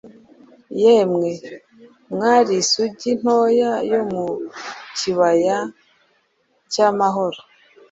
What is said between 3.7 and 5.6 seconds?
yo mu kibaya